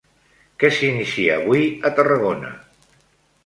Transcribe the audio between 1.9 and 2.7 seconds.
a Tarragona?